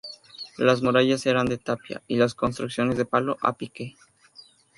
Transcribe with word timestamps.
Las 0.57 0.81
murallas 0.81 1.27
eran 1.27 1.45
de 1.45 1.59
tapia 1.59 2.01
y 2.07 2.15
las 2.17 2.33
construcciones 2.33 2.97
de 2.97 3.05
palo 3.05 3.37
a 3.39 3.53
pique. 3.53 3.93